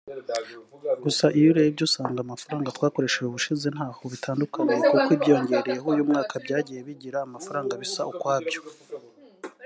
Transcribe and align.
Gusa 1.03 1.25
iyo 1.37 1.47
urebye 1.51 1.83
usanga 1.89 2.19
amafaranga 2.21 2.73
twakoresheje 2.77 3.27
ubushije 3.27 3.67
ntaho 3.75 4.01
bitandukaniye 4.13 4.77
kuko 4.91 5.09
ibyiyongereyeho 5.15 5.85
uyu 5.93 6.07
mwaka 6.09 6.33
byagiye 6.43 6.79
bigira 6.87 7.17
amafaranga 7.27 7.73
bisa 7.81 8.01
ukwabyo" 8.13 8.61